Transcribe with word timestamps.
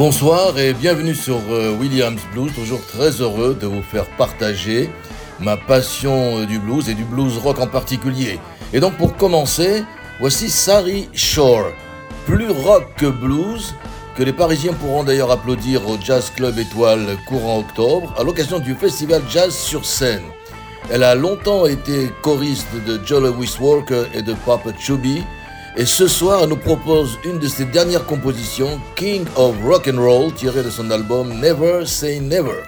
Bonsoir 0.00 0.58
et 0.58 0.72
bienvenue 0.72 1.14
sur 1.14 1.36
euh, 1.50 1.76
Williams 1.78 2.22
Blues, 2.32 2.50
toujours 2.54 2.80
très 2.86 3.20
heureux 3.20 3.54
de 3.60 3.66
vous 3.66 3.82
faire 3.82 4.06
partager 4.16 4.88
ma 5.40 5.58
passion 5.58 6.38
euh, 6.38 6.46
du 6.46 6.58
blues 6.58 6.88
et 6.88 6.94
du 6.94 7.04
blues 7.04 7.36
rock 7.36 7.58
en 7.58 7.66
particulier. 7.66 8.40
Et 8.72 8.80
donc 8.80 8.96
pour 8.96 9.14
commencer, 9.18 9.84
voici 10.18 10.48
Sari 10.48 11.10
Shore, 11.12 11.66
plus 12.24 12.48
rock 12.48 12.84
que 12.96 13.04
blues, 13.04 13.74
que 14.16 14.22
les 14.22 14.32
Parisiens 14.32 14.72
pourront 14.72 15.04
d'ailleurs 15.04 15.30
applaudir 15.30 15.86
au 15.86 15.98
Jazz 16.02 16.32
Club 16.34 16.58
Étoile 16.58 17.18
courant 17.28 17.58
octobre 17.58 18.14
à 18.18 18.24
l'occasion 18.24 18.58
du 18.58 18.74
festival 18.76 19.20
Jazz 19.28 19.54
sur 19.54 19.84
scène. 19.84 20.24
Elle 20.90 21.02
a 21.02 21.14
longtemps 21.14 21.66
été 21.66 22.10
choriste 22.22 22.68
de 22.86 22.98
Joe 23.04 23.22
Lewis 23.24 23.58
Walker 23.60 24.04
et 24.14 24.22
de 24.22 24.32
Papa 24.46 24.70
Chubby, 24.78 25.22
et 25.76 25.86
ce 25.86 26.08
soir, 26.08 26.40
elle 26.42 26.48
nous 26.48 26.56
propose 26.56 27.18
une 27.24 27.38
de 27.38 27.46
ses 27.46 27.64
dernières 27.64 28.04
compositions, 28.04 28.80
King 28.96 29.24
of 29.36 29.54
Rock 29.64 29.88
and 29.92 30.00
Roll, 30.00 30.34
tirée 30.34 30.62
de 30.62 30.70
son 30.70 30.90
album 30.90 31.40
Never 31.40 31.86
Say 31.86 32.20
Never. 32.20 32.62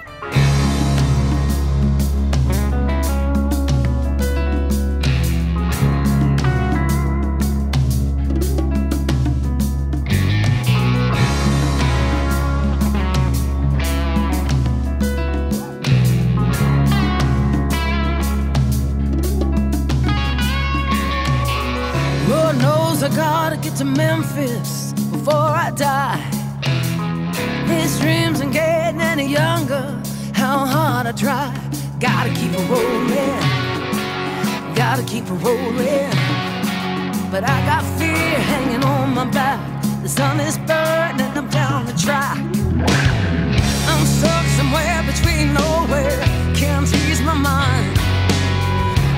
I 31.13 31.15
try. 31.15 31.53
Gotta 32.01 32.31
keep 32.31 32.53
it 32.53 32.69
rolling. 32.71 33.41
Gotta 34.75 35.03
keep 35.03 35.25
it 35.25 35.39
rolling. 35.45 36.09
But 37.31 37.45
I 37.45 37.59
got 37.67 37.85
fear 37.99 38.39
hanging 38.51 38.83
on 38.83 39.13
my 39.15 39.27
back. 39.27 39.61
The 40.03 40.09
sun 40.09 40.41
is 40.41 40.57
burning, 40.57 41.31
I'm 41.37 41.49
down 41.49 41.85
the 41.85 41.93
track. 41.93 42.39
I'm 43.91 44.07
stuck 44.07 44.47
somewhere 44.57 45.03
between 45.05 45.53
nowhere. 45.53 46.19
Can't 46.57 46.89
ease 47.05 47.21
my 47.21 47.35
mind. 47.35 47.95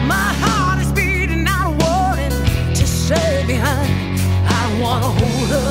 My 0.08 0.30
heart 0.42 0.80
is 0.82 0.90
beating 0.90 1.46
out 1.46 1.70
a 1.70 1.74
warning 1.84 2.34
to 2.74 2.86
stay 2.86 3.44
behind 3.46 4.18
I 4.48 4.80
wanna 4.82 5.10
hold 5.20 5.48
her, 5.56 5.70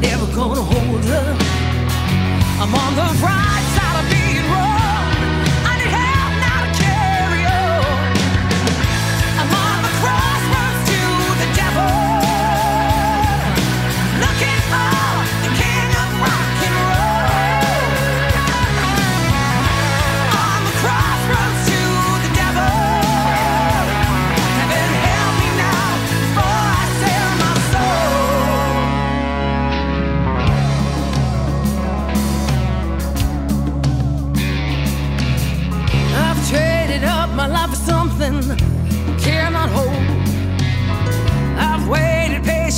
never 0.00 0.26
gonna 0.36 0.62
hold 0.62 1.04
her. 1.04 1.36
I'm 2.60 2.74
on 2.74 2.94
the 2.94 3.24
right 3.24 3.57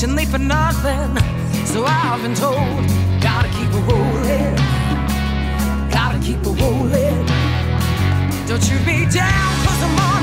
patiently 0.01 0.25
for 0.25 0.39
nothing, 0.39 1.15
so 1.67 1.85
I've 1.85 2.23
been 2.23 2.35
told. 2.35 2.57
Gotta 3.21 3.49
keep 3.49 3.69
it 3.69 3.85
rolling, 3.93 4.57
gotta 5.91 6.19
keep 6.21 6.39
it 6.39 6.63
rolling. 6.63 7.27
Don't 8.47 8.67
you 8.71 8.79
be 8.87 9.05
down, 9.13 9.67
cause 9.67 9.83
I'm 9.83 9.99
on 9.99 10.20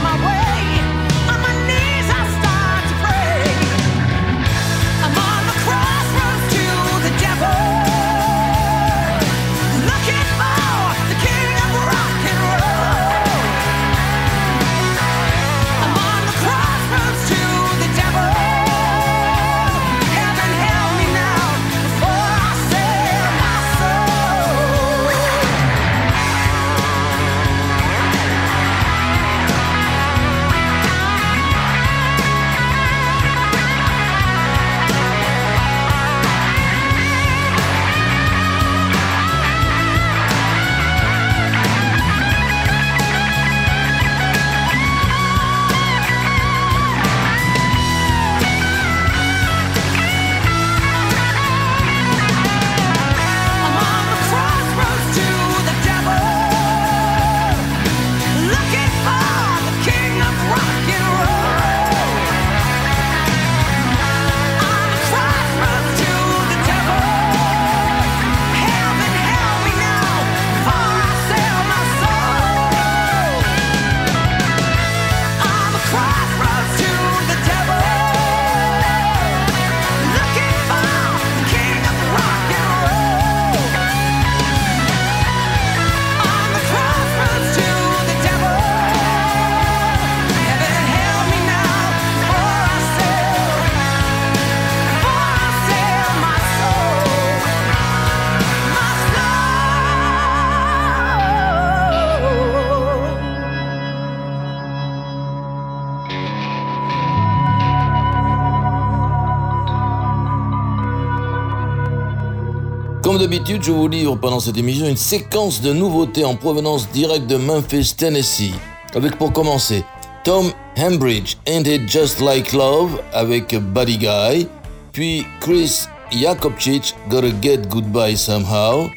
je 113.48 113.72
vous 113.72 113.88
livre 113.88 114.18
pendant 114.18 114.42
cette 114.42 114.58
émission 114.58 114.88
une 114.88 114.98
séquence 114.98 115.62
de 115.62 115.72
nouveautés 115.72 116.26
en 116.26 116.36
provenance 116.36 116.90
directe 116.90 117.28
de 117.28 117.38
Memphis, 117.38 117.94
Tennessee. 117.96 118.52
Avec 118.94 119.18
pour 119.18 119.32
commencer 119.32 119.86
Tom 120.26 120.52
Hambridge, 120.78 121.38
Ain't 121.48 121.66
It 121.66 121.90
Just 121.90 122.20
Like 122.20 122.52
Love 122.52 123.02
avec 123.14 123.56
Buddy 123.56 124.00
Guy, 124.00 124.48
puis 124.92 125.26
Chris 125.40 125.86
Jakobčić 126.12 126.94
gotta 127.10 127.30
get 127.42 127.70
goodbye 127.70 128.18
somehow. 128.18 128.90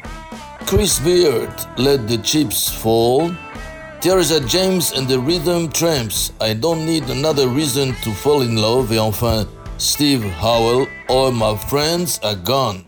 Chris 0.65 0.99
Beard 1.01 1.49
let 1.77 2.07
the 2.07 2.21
chips 2.21 2.69
fall. 2.69 3.31
Teresa 4.01 4.41
James 4.47 4.91
and 4.97 5.07
the 5.07 5.17
Rhythm 5.17 5.69
Tramps, 5.69 6.33
I 6.41 6.53
don't 6.55 6.85
need 6.85 7.09
another 7.09 7.47
reason 7.47 7.93
to 8.03 8.11
fall 8.11 8.41
in 8.41 8.57
love. 8.57 8.91
Et 8.91 8.99
enfin, 8.99 9.45
Steve 9.77 10.25
Howell, 10.41 10.87
All 11.07 11.31
My 11.31 11.55
Friends 11.69 12.19
Are 12.21 12.35
Gone. 12.35 12.83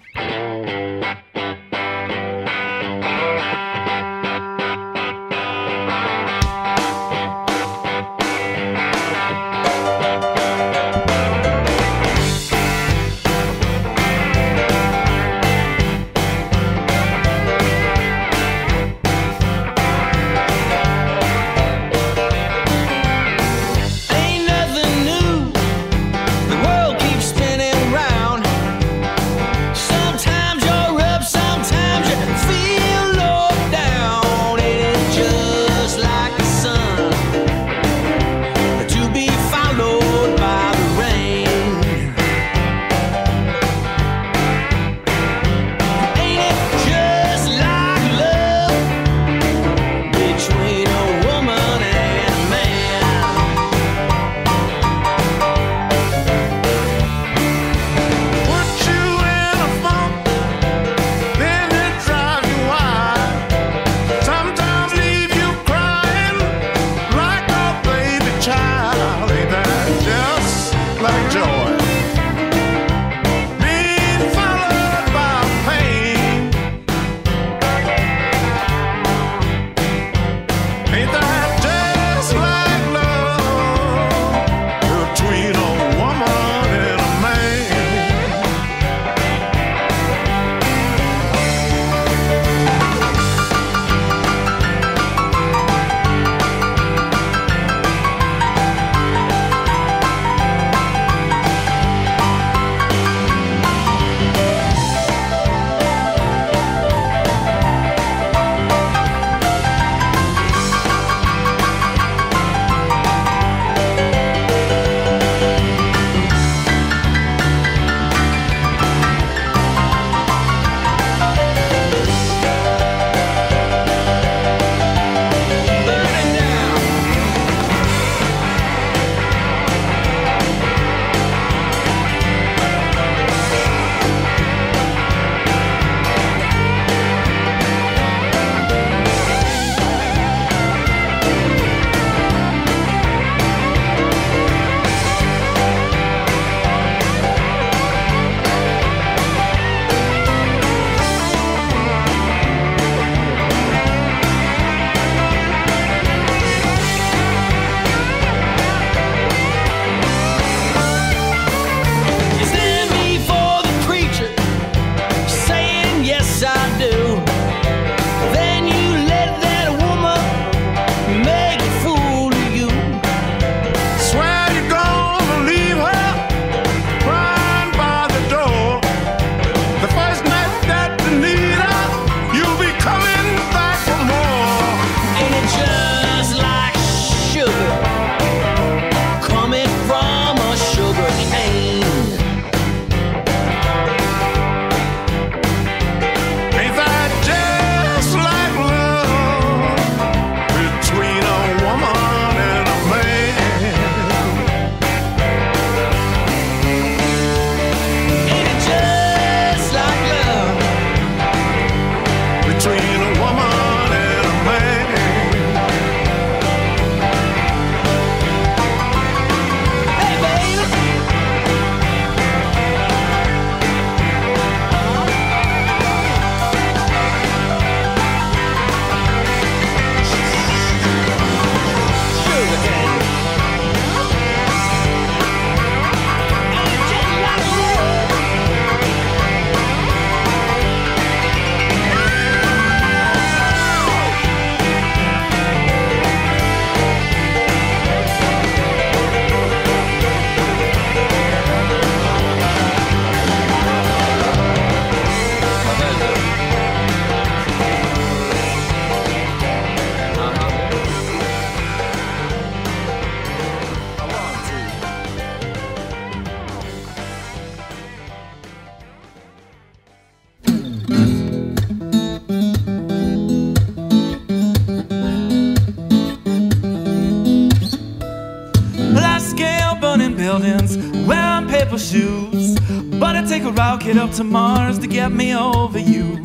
Rocket 283.83 283.97
up 283.99 284.11
to 284.11 284.23
Mars 284.23 284.79
to 284.79 284.87
get 284.87 285.11
me 285.11 285.35
over 285.35 285.77
you. 285.77 286.17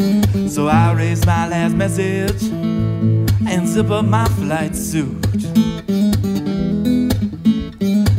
So 0.49 0.69
I 0.69 0.93
raise 0.93 1.27
my 1.27 1.49
last 1.49 1.75
message 1.75 2.43
and 3.49 3.67
zip 3.67 3.91
up 3.91 4.05
my 4.05 4.27
flight 4.27 4.77
suit. 4.77 5.25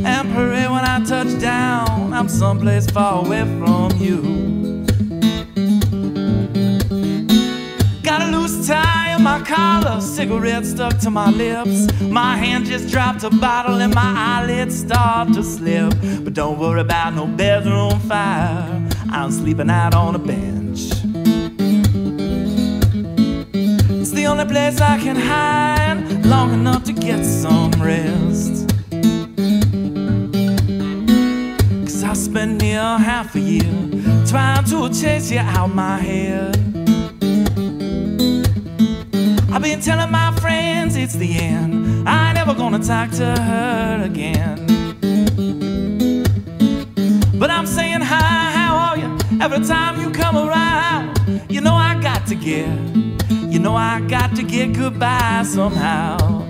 And 0.03 0.33
pray 0.33 0.67
when 0.67 0.83
I 0.83 1.01
touch 1.05 1.39
down, 1.39 2.11
I'm 2.11 2.27
someplace 2.27 2.89
far 2.91 3.25
away 3.25 3.43
from 3.43 3.91
you. 3.97 4.21
Got 8.03 8.21
a 8.23 8.37
loose 8.37 8.67
tie 8.67 9.15
in 9.15 9.23
my 9.23 9.41
collar, 9.41 10.01
cigarette 10.01 10.65
stuck 10.65 10.97
to 10.99 11.09
my 11.09 11.29
lips. 11.29 11.87
My 12.01 12.35
hand 12.35 12.65
just 12.65 12.89
dropped 12.89 13.23
a 13.23 13.29
bottle 13.29 13.75
and 13.75 13.93
my 13.95 14.13
eyelids 14.17 14.79
start 14.79 15.33
to 15.33 15.43
slip. 15.43 15.93
But 16.25 16.33
don't 16.33 16.59
worry 16.59 16.81
about 16.81 17.13
no 17.13 17.25
bedroom 17.25 17.99
fire, 18.01 18.89
I'm 19.11 19.31
sleeping 19.31 19.69
out 19.69 19.95
on 19.95 20.15
a 20.15 20.19
bench. 20.19 20.91
It's 24.01 24.11
the 24.11 24.25
only 24.27 24.45
place 24.45 24.79
I 24.79 24.99
can 24.99 25.15
hide 25.15 26.25
long 26.25 26.53
enough 26.53 26.83
to 26.85 26.93
get 26.93 27.23
some 27.25 27.71
rest. 27.71 28.69
Cause 31.85 32.03
I 32.03 32.13
spent 32.13 32.61
near 32.61 32.81
half 32.81 33.35
a 33.35 33.39
year 33.39 34.25
trying 34.27 34.63
to 34.65 34.89
chase 34.89 35.31
you 35.31 35.39
out 35.39 35.73
my 35.73 35.97
head. 35.97 36.55
I've 39.51 39.63
been 39.63 39.81
telling 39.81 40.11
my 40.11 40.31
friends 40.39 40.95
it's 40.95 41.15
the 41.15 41.35
end. 41.39 42.07
I 42.07 42.27
ain't 42.27 42.35
never 42.35 42.53
gonna 42.53 42.79
talk 42.79 43.09
to 43.11 43.25
her 43.25 44.03
again. 44.03 44.67
But 47.39 47.49
I'm 47.49 47.65
saying 47.65 48.01
hi? 48.01 48.48
Every 49.41 49.65
time 49.65 50.01
you 50.01 50.11
come 50.11 50.35
around, 50.35 51.17
you 51.49 51.61
know 51.61 51.73
I 51.73 51.97
got 52.01 52.27
to 52.27 52.35
get, 52.35 52.67
you 53.31 53.57
know 53.57 53.73
I 53.73 54.01
got 54.01 54.35
to 54.35 54.43
get 54.43 54.73
goodbye 54.73 55.43
somehow. 55.43 56.48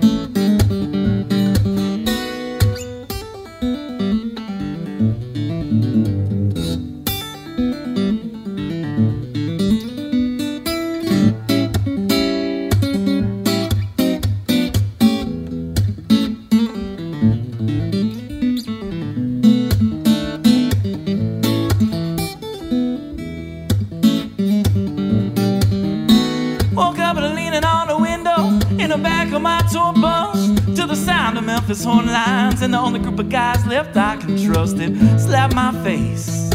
Only 32.90 33.04
group 33.04 33.20
of 33.20 33.28
guys 33.28 33.64
left 33.66 33.96
I 33.96 34.16
can 34.16 34.36
trust 34.44 34.78
it 34.80 34.92
slap 35.20 35.54
my 35.54 35.70
face. 35.84 36.50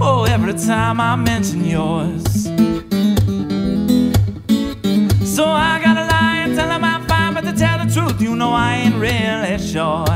Oh, 0.00 0.26
every 0.28 0.54
time 0.54 1.00
I 1.00 1.14
mention 1.14 1.64
yours. 1.64 2.24
So 5.36 5.44
I 5.44 5.80
gotta 5.80 6.06
lie 6.10 6.38
and 6.42 6.56
tell 6.56 6.66
them 6.66 6.82
I'm 6.82 7.06
fine, 7.06 7.34
but 7.34 7.42
to 7.42 7.52
tell 7.52 7.78
the 7.78 7.88
truth, 7.94 8.20
you 8.20 8.34
know 8.34 8.50
I 8.50 8.74
ain't 8.82 8.96
really 8.96 9.58
sure. 9.58 10.06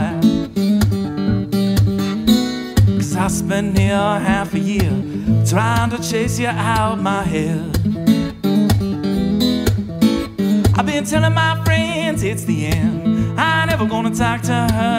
Cause 2.99 3.15
I 3.15 3.29
spent 3.29 3.75
near 3.75 3.95
half 3.95 4.55
a 4.55 4.59
year 4.59 4.93
trying 5.47 5.91
to 5.91 6.03
chase 6.03 6.37
you 6.41 6.49
out 6.49 7.01
my 7.01 7.23
head. 7.23 7.71
I've 10.77 10.87
been 10.87 11.05
telling 11.05 11.33
my 11.33 11.63
friends 11.65 12.25
it's 12.25 12.43
the 12.43 12.67
end. 12.67 13.39
I 13.39 13.67
never 13.67 13.87
gonna 13.87 14.13
talk 14.13 14.43
to 14.43 14.53
her 14.53 14.94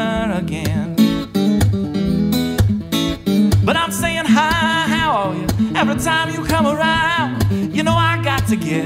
Every 5.95 6.07
time 6.07 6.29
you 6.33 6.43
come 6.43 6.67
around, 6.67 7.49
you 7.73 7.81
know 7.81 7.93
I 7.93 8.21
got 8.21 8.45
to 8.49 8.57
get, 8.57 8.83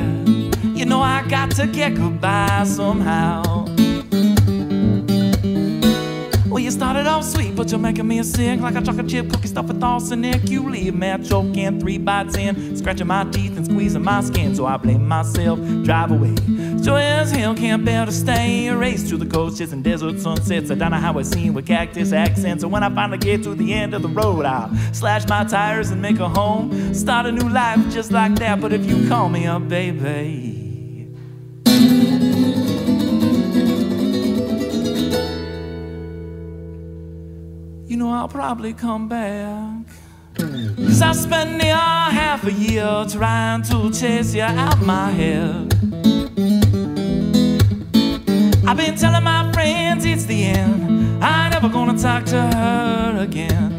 you 0.78 0.86
know 0.86 1.02
I 1.02 1.28
got 1.28 1.50
to 1.56 1.66
get 1.66 1.96
goodbye 1.96 2.66
somehow. 2.68 3.66
Well, 6.46 6.60
you 6.60 6.70
started 6.70 7.08
off 7.08 7.24
sweet, 7.24 7.56
but 7.56 7.72
you're 7.72 7.80
making 7.80 8.08
me 8.08 8.20
a 8.20 8.24
sick 8.24 8.60
like 8.60 8.76
a 8.76 8.82
chocolate 8.82 9.10
chip 9.10 9.28
cookie 9.32 9.48
stuffed 9.48 9.70
with 9.70 9.84
arsenic. 9.84 10.48
You 10.52 10.70
leave 10.70 10.94
me 10.94 11.18
choking 11.28 11.80
three 11.80 11.98
bites 11.98 12.38
in, 12.38 12.78
scratching 12.78 13.08
my 13.08 13.24
teeth 13.24 13.58
and 13.58 13.66
squeezing 13.66 14.04
my 14.04 14.22
skin. 14.22 14.54
So 14.54 14.68
I 14.68 14.78
blame 14.78 15.08
myself, 15.08 15.60
drive 15.84 16.12
away. 16.12 16.36
Sure 16.84 16.98
as 16.98 17.32
hell 17.32 17.56
can't 17.56 17.84
bear 17.84 18.06
to 18.06 18.12
stay. 18.12 18.66
In 18.66 18.74
a 18.74 18.78
race 18.78 19.10
to 19.10 19.18
the 19.18 19.26
coaches 19.26 19.74
and 19.74 19.84
desert 19.84 20.20
sunsets. 20.20 20.72
I 20.72 20.76
don't 20.76 20.92
know 20.92 20.98
how 20.98 21.18
I 21.20 21.24
seen 21.24 21.54
with 21.54 21.68
cactus 21.68 22.14
accents. 22.14 22.62
So 22.62 22.68
when 22.68 22.84
I 22.84 22.94
finally 22.94 23.18
get 23.18 23.44
to 23.44 23.56
the 23.56 23.74
end 23.74 23.94
of 23.94 24.02
the 24.02 24.08
road, 24.08 24.46
I'll 24.46 24.74
slash 24.94 25.28
my 25.28 25.44
tires 25.44 25.92
and 25.92 26.02
make 26.02 26.20
a 26.20 26.30
home. 26.30 26.94
Start 26.94 27.26
a 27.26 27.32
new 27.32 27.50
life 27.50 27.80
just 27.92 28.12
like 28.12 28.36
that. 28.36 28.62
But 28.62 28.74
if 28.74 28.86
you 28.86 29.08
call 29.08 29.30
me 29.30 29.46
up, 29.46 29.68
baby. 29.68 30.60
you 37.90 37.98
know 37.98 38.12
I'll 38.12 38.28
probably 38.28 38.74
come 38.74 39.10
back. 39.10 39.86
Cause 40.38 41.02
I 41.02 41.12
spent 41.12 41.58
near 41.58 41.76
half 41.76 42.46
a 42.46 42.52
year 42.52 43.06
trying 43.10 43.64
to 43.64 43.92
chase 43.92 44.34
you 44.34 44.44
out 44.44 44.80
my 44.82 45.10
head. 45.10 45.89
I've 48.80 48.86
been 48.86 48.96
telling 48.96 49.24
my 49.26 49.52
friends 49.52 50.06
it's 50.06 50.24
the 50.24 50.42
end. 50.42 51.22
I 51.22 51.50
never 51.50 51.68
gonna 51.68 51.98
talk 51.98 52.24
to 52.28 52.42
her 52.42 53.18
again. 53.20 53.78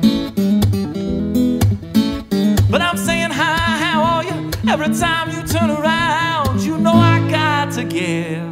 But 2.70 2.82
I'm 2.82 2.98
saying 2.98 3.30
hi, 3.30 3.78
how 3.84 4.02
are 4.02 4.24
you? 4.24 4.50
Every 4.68 4.94
time 4.94 5.30
you 5.30 5.42
turn 5.48 5.70
around, 5.70 6.60
you 6.60 6.76
know 6.76 6.92
I 6.92 7.26
got 7.30 7.72
to 7.76 7.84
get. 7.84 8.42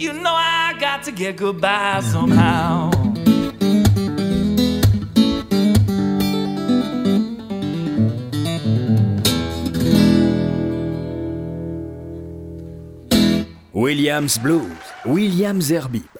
You 0.00 0.14
know 0.14 0.32
I 0.32 0.74
got 0.80 1.02
to 1.02 1.12
get 1.12 1.36
goodbye 1.36 2.00
somehow. 2.00 2.90
Williams 13.74 14.38
Blues, 14.38 14.91
Williams 15.04 15.66
Zerbib. 15.66 16.11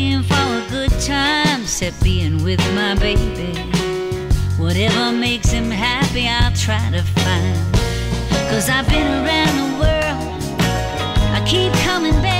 looking 0.00 0.22
for 0.22 0.34
a 0.34 0.66
good 0.70 0.90
time 1.00 1.62
except 1.62 2.02
being 2.02 2.42
with 2.42 2.60
my 2.74 2.94
baby. 2.94 3.52
Whatever 4.56 5.12
makes 5.12 5.50
him 5.50 5.70
happy, 5.70 6.26
I'll 6.26 6.54
try 6.54 6.90
to 6.90 7.02
find. 7.02 7.58
Cause 8.50 8.68
I've 8.70 8.88
been 8.88 9.06
around 9.06 9.56
the 9.56 9.78
world, 9.78 10.42
I 11.34 11.42
keep 11.46 11.72
coming 11.84 12.14
back. 12.22 12.39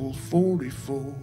Fateful 0.00 0.12
44. 0.14 1.14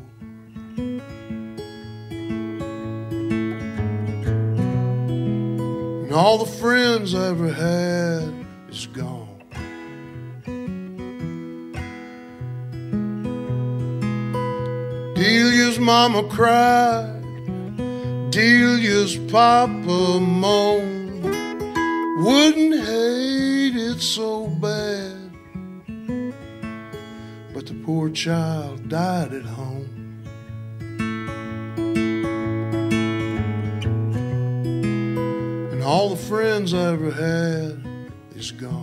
And 6.04 6.14
all 6.14 6.38
the 6.38 6.46
friends 6.46 7.16
I 7.16 7.30
ever 7.30 7.52
had 7.52 8.46
is 8.70 8.88
gone. 8.88 9.26
Delia's 15.16 15.80
mama 15.80 16.24
cried, 16.30 17.22
Delia's 18.30 19.18
papa 19.32 20.20
moaned. 20.20 21.08
Wouldn't 22.20 22.74
hate 22.74 23.76
it 23.76 24.02
so 24.02 24.37
poor 28.08 28.16
child 28.16 28.88
died 28.88 29.34
at 29.34 29.44
home. 29.44 29.90
And 35.72 35.84
all 35.84 36.10
the 36.10 36.16
friends 36.16 36.74
I 36.74 36.94
ever 36.94 37.12
had 37.12 37.84
is 38.34 38.52
gone. 38.52 38.77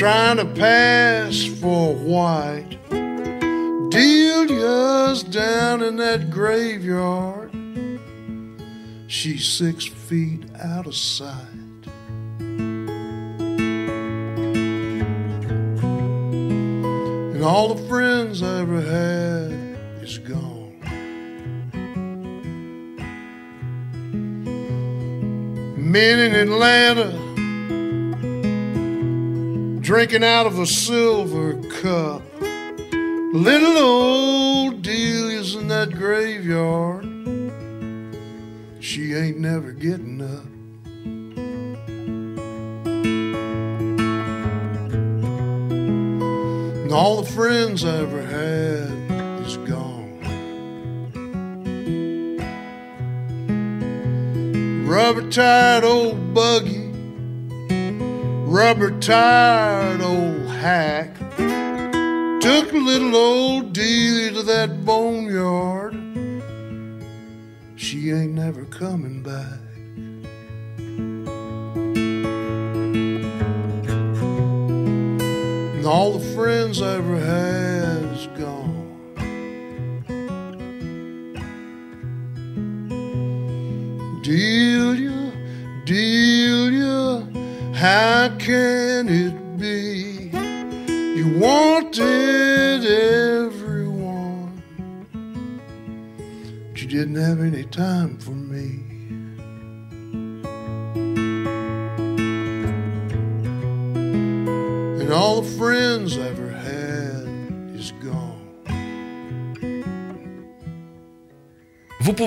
Trying 0.00 0.38
to 0.38 0.46
pass 0.46 1.44
for 1.60 1.94
white. 1.94 2.78
Delia's 3.90 5.22
down 5.22 5.82
in 5.82 5.96
that 5.96 6.30
graveyard. 6.30 7.50
She's 9.08 9.46
six 9.46 9.84
feet 9.84 10.44
out 10.58 10.86
of 10.86 10.94
sight. 10.94 11.36
And 17.28 17.44
all 17.44 17.74
the 17.74 17.86
friends 17.86 18.42
I 18.42 18.60
ever 18.60 18.80
had 18.80 19.52
is 20.02 20.16
gone. 20.16 20.80
Men 25.76 26.18
in 26.20 26.34
Atlanta 26.34 27.19
drinking 30.00 30.24
out 30.24 30.46
of 30.46 30.58
a 30.58 30.64
silver 30.64 31.52
cup. 31.82 32.22
Little 33.34 33.76
old 33.76 34.80
Delia's 34.80 35.54
in 35.54 35.68
that 35.68 35.90
graveyard. 35.90 37.04
She 38.82 39.12
ain't 39.12 39.36
never 39.36 39.72
getting 39.72 40.22
up. 40.22 40.46
And 46.80 46.90
all 46.90 47.20
the 47.20 47.30
friends 47.30 47.84
I 47.84 47.98
ever 47.98 48.22
had 48.22 49.46
is 49.46 49.58
gone. 49.58 50.16
Rubber 54.86 55.30
tired 55.30 55.84
old 55.84 56.32
buggy, 56.32 56.79
rubber 58.50 58.90
tired 58.98 60.00
old 60.00 60.48
hack. 60.48 61.16
Took 62.40 62.72
little 62.72 63.14
old 63.14 63.72
Delia 63.72 64.32
to 64.32 64.42
that 64.42 64.84
boneyard. 64.84 65.94
She 67.76 68.10
ain't 68.10 68.32
never 68.32 68.64
coming 68.64 69.22
back. 69.22 69.60
And 75.76 75.86
all 75.86 76.18
the 76.18 76.34
friends 76.34 76.82
I 76.82 76.96
ever 76.96 77.20
had 77.20 77.59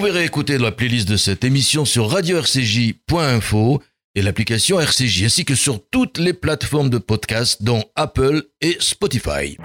Vous 0.04 0.10
pouvez 0.10 0.20
réécouter 0.20 0.58
la 0.58 0.74
playlist 0.74 1.08
de 1.08 1.16
cette 1.16 1.46
émission 1.46 1.86
sur 1.86 2.10
radio-rcj.info 2.10 3.82
et 4.16 4.22
l'application 4.22 4.78
RCJ, 4.78 5.24
ainsi 5.24 5.46
que 5.46 5.56
sur 5.56 5.80
toutes 5.92 6.18
les 6.18 6.34
plateformes 6.34 6.90
de 6.90 6.98
podcast, 6.98 7.64
dont 7.64 7.86
Apple 7.96 8.44
et 8.60 8.76
Spotify. 8.82 9.58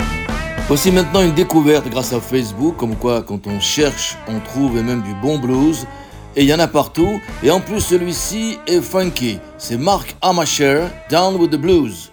Voici 0.69 0.93
maintenant 0.93 1.25
une 1.25 1.35
découverte 1.35 1.91
grâce 1.91 2.13
à 2.13 2.21
Facebook, 2.21 2.77
comme 2.77 2.95
quoi 2.95 3.23
quand 3.23 3.49
on 3.49 3.59
cherche, 3.59 4.15
on 4.29 4.39
trouve 4.39 4.79
et 4.79 4.83
même 4.85 5.03
du 5.03 5.13
bon 5.21 5.41
blues. 5.41 5.89
Et 6.37 6.45
il 6.45 6.49
y 6.49 6.55
en 6.55 6.61
a 6.61 6.69
partout. 6.69 7.21
Et 7.43 7.51
en 7.51 7.61
plus, 7.61 7.81
celui-ci 7.81 8.59
est 8.69 8.81
funky. 8.81 9.41
C'est 9.57 9.77
Mark 9.77 10.15
Amacher, 10.23 10.85
Down 11.11 11.35
with 11.35 11.51
the 11.51 11.57
Blues. 11.57 12.13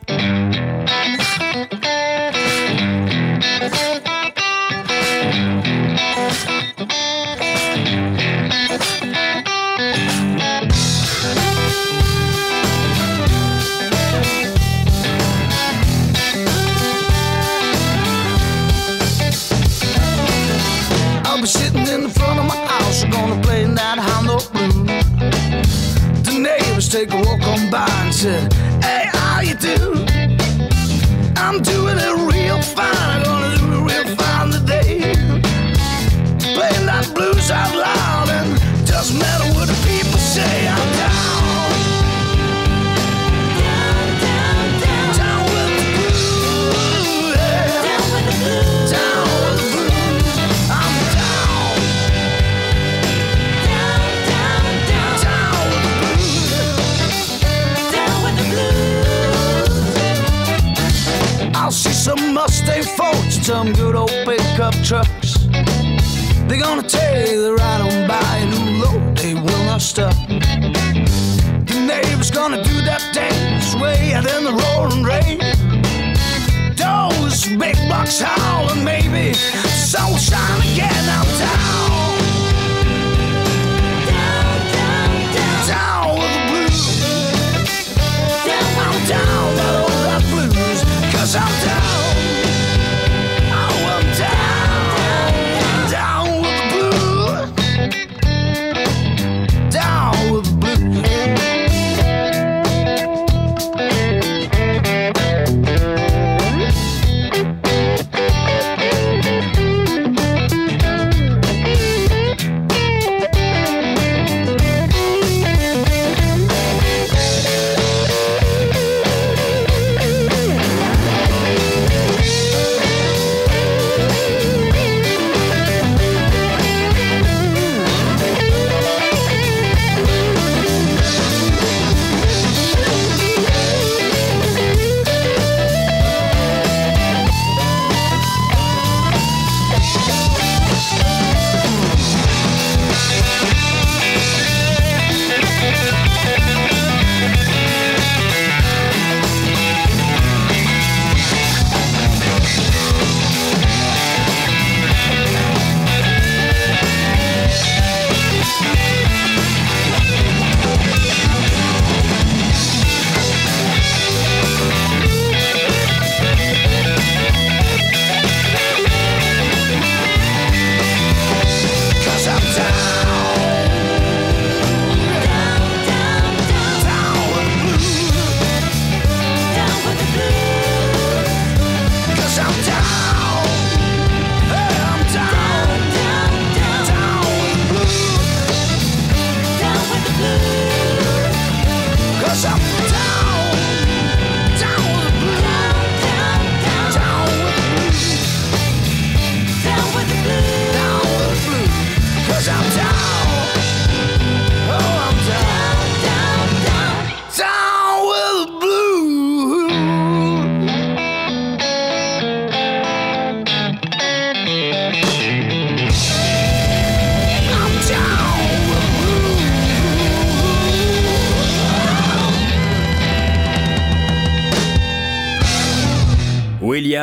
By 28.25 28.64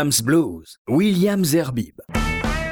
Williams 0.03 0.21
Blues, 0.21 0.79
Williams 0.89 1.49
Zerbib. 1.51 2.01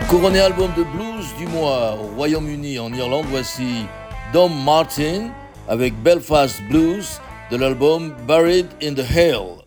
Couronné 0.08 0.40
album 0.40 0.68
de 0.76 0.82
blues 0.82 1.28
du 1.38 1.46
mois 1.46 1.94
au 1.94 2.16
Royaume-Uni, 2.16 2.80
en 2.80 2.92
Irlande, 2.92 3.26
voici 3.30 3.86
Dom 4.32 4.50
Martin 4.64 5.30
avec 5.68 5.94
Belfast 6.02 6.60
Blues 6.68 7.20
de 7.52 7.56
l'album 7.56 8.12
Buried 8.26 8.66
in 8.82 8.94
the 8.94 9.08
Hail. 9.08 9.59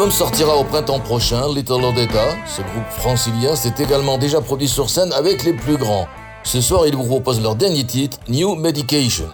Leur 0.00 0.06
album 0.06 0.18
sortira 0.18 0.56
au 0.56 0.64
printemps 0.64 0.98
prochain, 0.98 1.52
Little 1.54 1.84
Odetta. 1.84 2.24
Ce 2.46 2.62
groupe 2.62 2.88
francilien 2.88 3.54
s'est 3.54 3.74
également 3.78 4.16
déjà 4.16 4.40
produit 4.40 4.66
sur 4.66 4.88
scène 4.88 5.12
avec 5.12 5.44
les 5.44 5.52
plus 5.52 5.76
grands. 5.76 6.08
Ce 6.42 6.62
soir, 6.62 6.86
ils 6.86 6.96
vous 6.96 7.04
proposent 7.04 7.42
leur 7.42 7.54
dernier 7.54 7.84
titre, 7.84 8.16
New 8.26 8.54
Medication. 8.54 9.26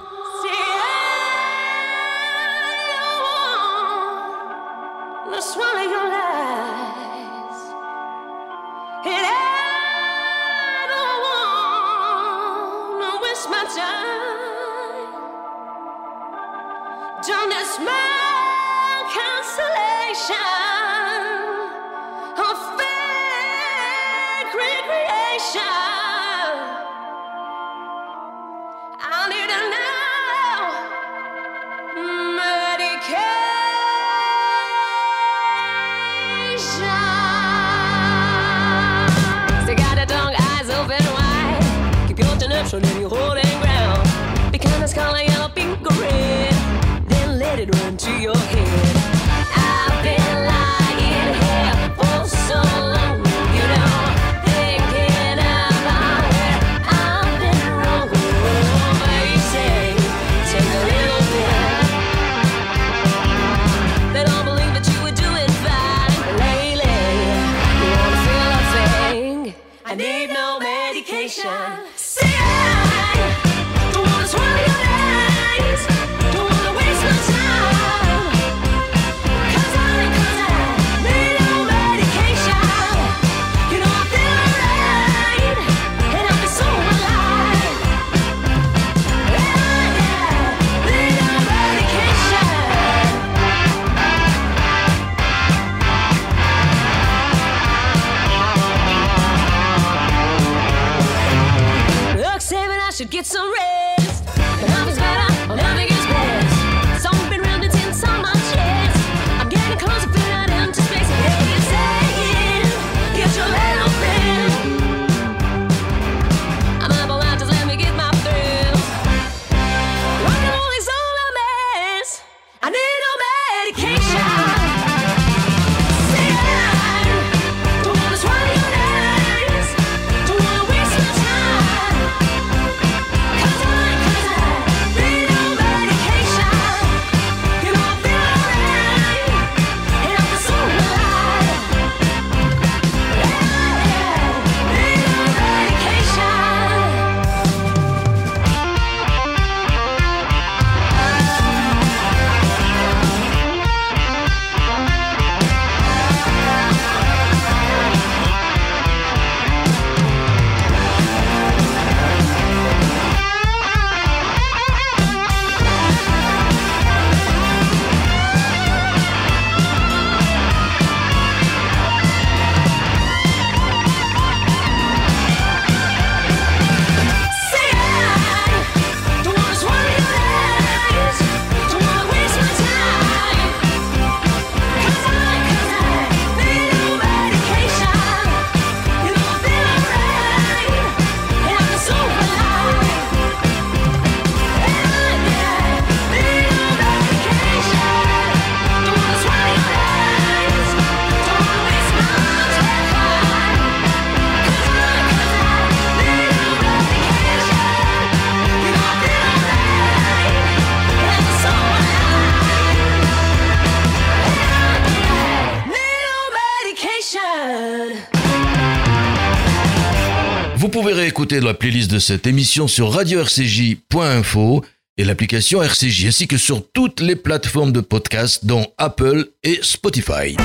La 221.41 221.55
playlist 221.55 221.91
de 221.91 221.99
cette 221.99 222.27
émission 222.27 222.69
sur 222.69 222.93
radio-rcj.info 222.93 224.65
et 224.97 225.05
l'application 225.05 225.63
RCJ, 225.63 226.07
ainsi 226.07 226.27
que 226.27 226.39
sur 226.39 226.63
toutes 226.73 227.01
les 227.01 227.17
plateformes 227.17 227.73
de 227.73 227.81
podcast, 227.81 228.47
dont 228.47 228.67
Apple 228.79 229.27
et 229.43 229.59
Spotify. 229.63 230.37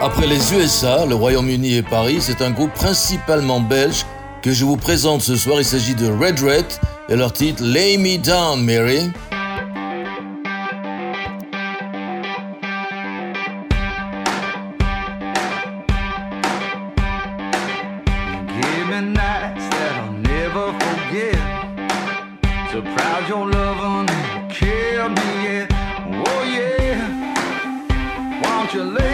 Après 0.00 0.26
les 0.26 0.52
USA, 0.52 1.06
le 1.06 1.14
Royaume-Uni 1.14 1.76
et 1.76 1.82
Paris, 1.82 2.18
c'est 2.20 2.42
un 2.42 2.50
groupe 2.50 2.72
principalement 2.74 3.60
belge 3.60 4.04
que 4.42 4.52
je 4.52 4.64
vous 4.64 4.76
présente 4.76 5.22
ce 5.22 5.36
soir. 5.36 5.58
Il 5.58 5.64
s'agit 5.64 5.94
de 5.94 6.06
Red 6.06 6.40
Red 6.40 6.66
et 7.08 7.16
leur 7.16 7.32
titre 7.32 7.62
Lay 7.64 7.96
Me 7.96 8.18
Down, 8.18 8.62
Mary. 8.62 9.10
Don't 28.74 29.13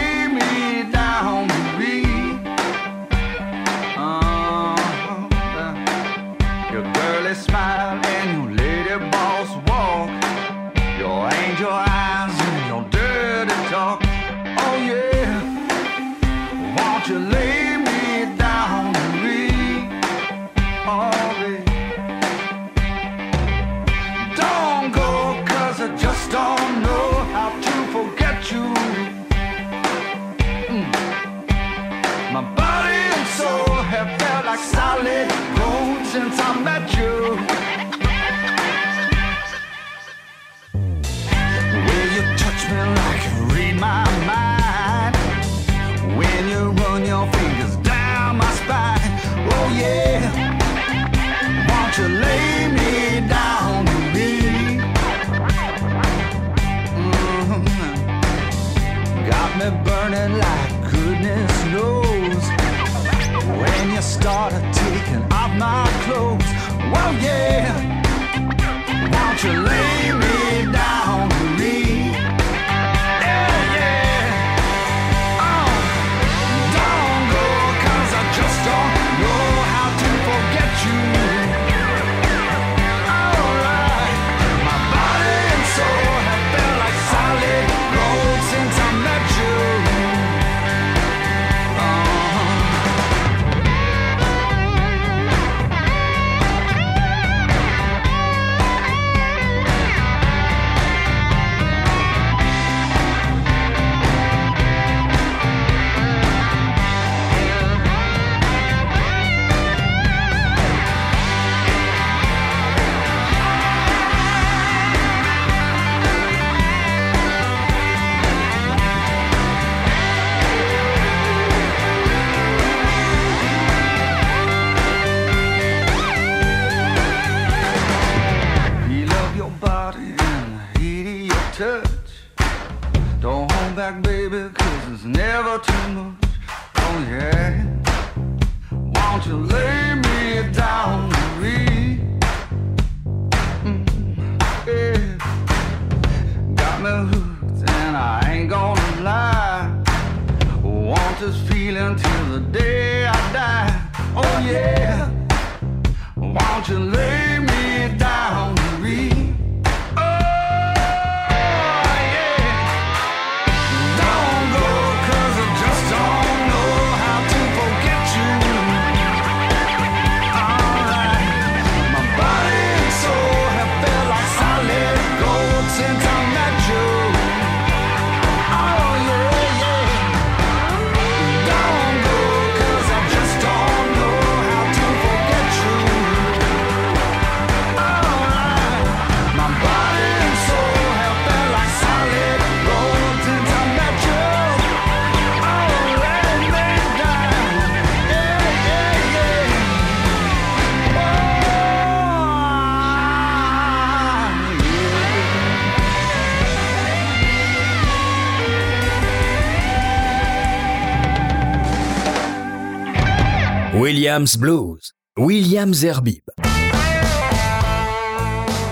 Williams 213.81 214.37
Blues, 214.37 214.93
Williams 215.17 215.83
Herbib. 215.83 216.21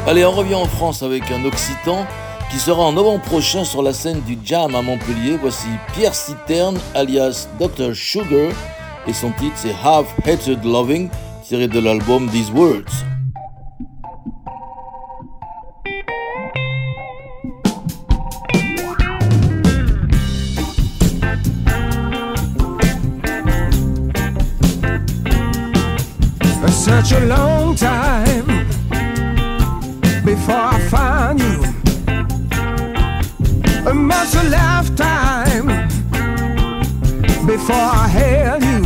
Allez, 0.05 0.23
on 0.23 0.31
revient 0.31 0.53
en 0.53 0.67
France 0.67 1.01
avec 1.01 1.31
un 1.31 1.43
Occitan 1.45 2.05
qui 2.51 2.59
sera 2.59 2.83
en 2.83 2.91
novembre 2.91 3.23
prochain 3.23 3.63
sur 3.63 3.81
la 3.81 3.91
scène 3.91 4.21
du 4.21 4.37
Jam 4.43 4.75
à 4.75 4.83
Montpellier. 4.83 5.35
Voici 5.41 5.65
Pierre 5.95 6.13
Citerne, 6.13 6.77
alias 6.93 7.47
Dr. 7.59 7.95
Sugar, 7.95 8.51
et 9.07 9.13
son 9.13 9.31
titre 9.31 9.55
c'est 9.55 9.73
Half 9.83 10.13
Hated 10.27 10.63
Loving, 10.63 11.09
tiré 11.43 11.67
de 11.67 11.79
l'album 11.79 12.29
These 12.29 12.51
Words. 12.51 13.03
Such 26.71 27.11
a 27.11 27.25
long 27.25 27.75
time 27.75 28.45
before 30.23 30.55
I 30.55 30.79
found 30.89 31.39
you. 31.39 31.63
A 33.89 33.93
much 33.93 34.35
a 34.35 34.43
lifetime 34.49 35.67
before 37.45 37.75
I 37.75 38.07
held 38.07 38.63
you. 38.63 38.85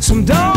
Some 0.00 0.24
don't 0.24 0.51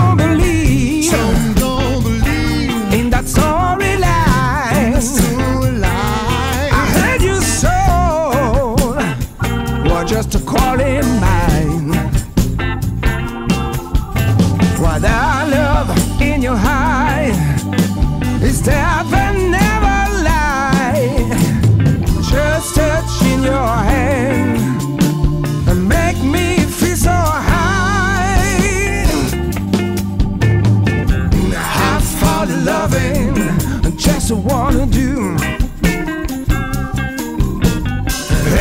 just 34.27 34.43
wanna 34.43 34.87
do. 34.87 35.35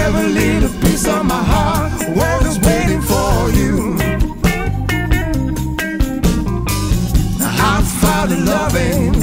Every 0.04 0.28
little 0.28 0.68
piece 0.82 1.06
of 1.06 1.24
my 1.24 1.42
heart 1.42 1.92
was 2.10 2.58
waiting 2.60 3.00
for 3.00 3.48
you. 3.50 3.96
I 7.40 7.82
found 8.02 8.32
in 8.32 8.44
loving 8.44 9.14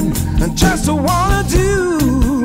and 0.42 0.56
just 0.56 0.88
wanna 0.88 1.44
do. 1.48 2.42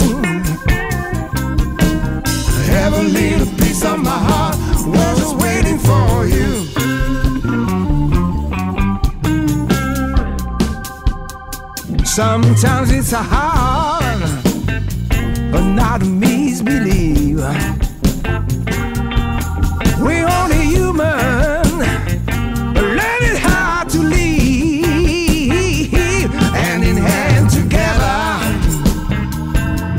Every 2.70 3.08
little 3.10 3.48
piece 3.58 3.84
of 3.84 3.98
my 4.00 4.20
heart 4.30 4.58
was 4.86 5.34
waiting 5.43 5.80
for 5.80 6.28
you. 6.28 6.66
Sometimes 12.18 12.89
it's 12.89 13.13
a 13.13 13.22
hard, 13.22 14.20
but 15.51 15.61
not 15.61 16.01
a 16.01 16.05
misbelieve. 16.05 17.38
We're 20.01 20.28
only 20.28 20.65
human, 20.65 21.61
learning 22.74 23.38
how 23.38 23.84
to 23.84 23.99
live 23.99 25.13
hand 26.34 26.84
in 26.84 26.97
hand 26.97 27.51
together. 27.51 28.41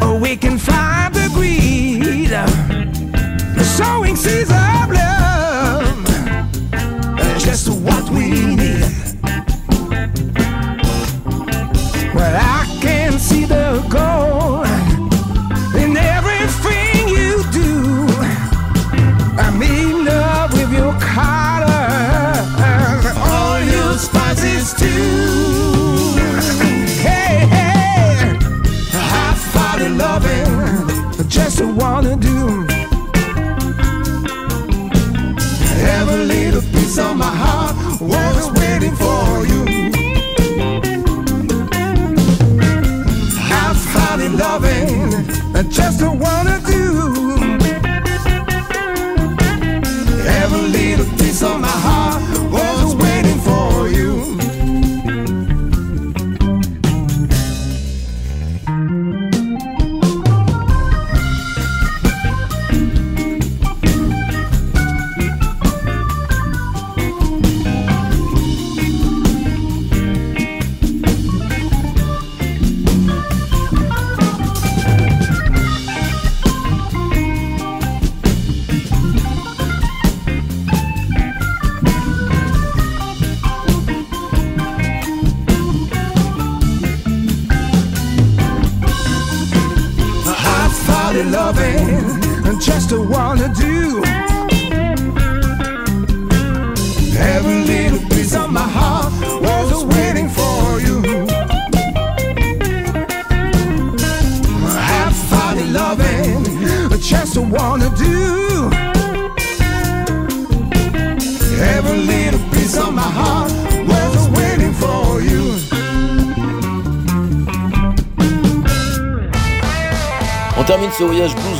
Oh, 0.02 0.18
we 0.20 0.34
can 0.36 0.58
find 0.58 1.14
the 1.14 1.30
greed, 1.32 2.30
the 2.30 3.62
sowing 3.62 4.16
seeds 4.16 4.50
else 31.60 31.82
wanna 31.82 32.16
do. 32.16 32.66
Every 35.80 36.24
little 36.24 36.62
piece 36.72 36.98
of 36.98 37.16
my 37.16 37.34
heart 37.42 38.00
was 38.00 38.50
waiting 38.52 38.94
for 38.96 39.46
you. 39.46 39.64
Half-hearted 43.38 44.32
loving, 44.32 45.56
I 45.56 45.62
just 45.68 46.00
don't 46.00 46.18
wanna. 46.18 46.57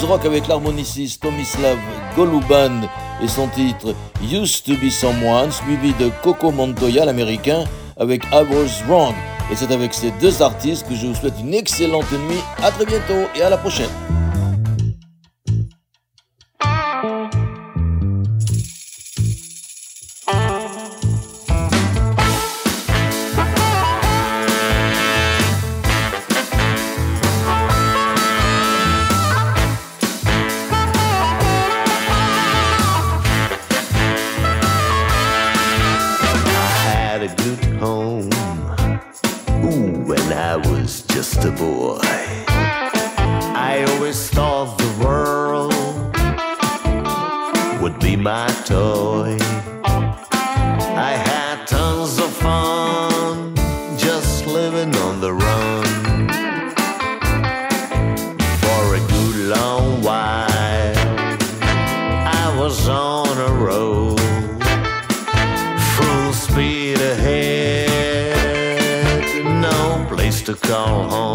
rock 0.08 0.24
avec 0.24 0.48
l'harmoniciste 0.48 1.22
Tomislav 1.22 1.76
Goluban 2.16 2.88
et 3.22 3.28
son 3.28 3.46
titre 3.48 3.94
Used 4.22 4.64
to 4.64 4.72
be 4.82 4.90
Someone, 4.90 5.52
suivi 5.52 5.92
de 5.94 6.10
Coco 6.22 6.50
Montoya, 6.50 7.04
l'américain, 7.04 7.64
avec 7.98 8.24
I 8.32 8.42
Was 8.50 8.82
Wrong. 8.88 9.14
Et 9.52 9.56
c'est 9.56 9.70
avec 9.70 9.92
ces 9.92 10.10
deux 10.12 10.40
artistes 10.40 10.88
que 10.88 10.94
je 10.94 11.06
vous 11.06 11.14
souhaite 11.14 11.38
une 11.38 11.52
excellente 11.52 12.10
nuit. 12.12 12.40
À 12.62 12.70
très 12.70 12.86
bientôt 12.86 13.28
et 13.36 13.42
à 13.42 13.50
la 13.50 13.58
prochaine. 13.58 14.17
living 54.78 55.00
on 55.02 55.20
the 55.20 55.32
run 55.32 55.84
for 58.60 58.94
a 58.94 59.00
good 59.08 59.36
long 59.48 60.02
while. 60.02 60.96
I 62.42 62.54
was 62.58 62.88
on 62.88 63.38
a 63.38 63.52
road 63.54 64.20
full 65.96 66.32
speed 66.32 67.00
ahead, 67.00 68.34
no 69.60 70.06
place 70.08 70.42
to 70.42 70.54
call 70.54 71.08
home. 71.08 71.27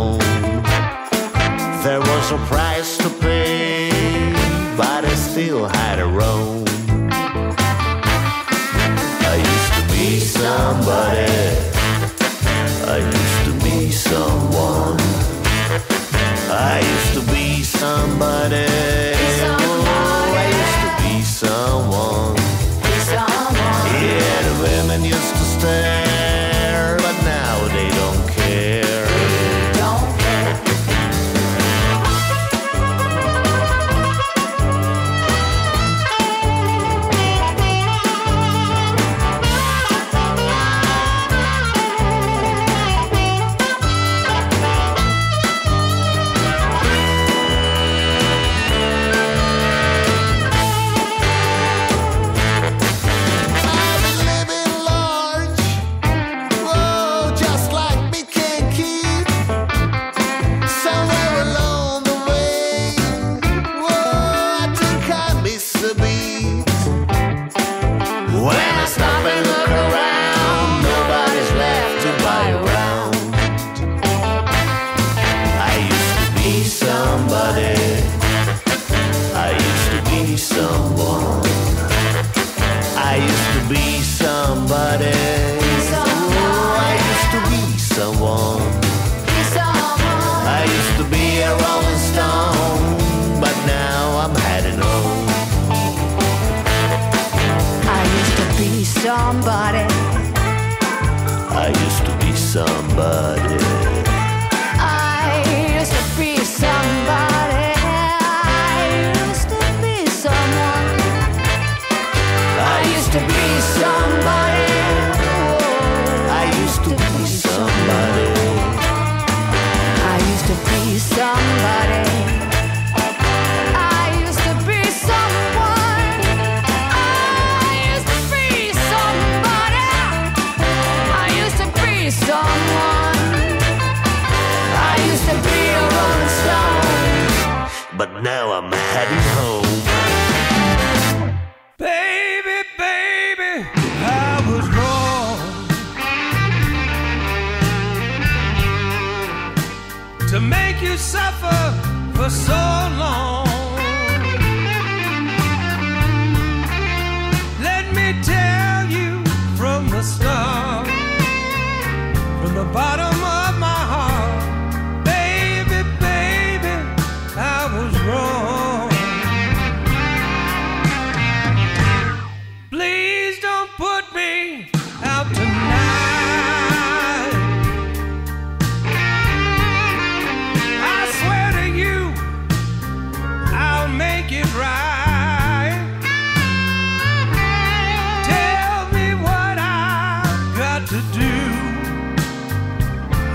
to 190.87 191.01
do. 191.13 191.33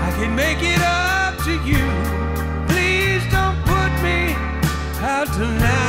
I 0.01 0.11
can 0.17 0.35
make 0.35 0.59
it 0.61 0.81
up 0.81 1.37
to 1.45 1.53
you. 1.65 1.85
Please 2.67 3.23
don't 3.31 3.57
put 3.65 3.91
me 4.03 4.35
out 5.01 5.27
tonight. 5.33 5.88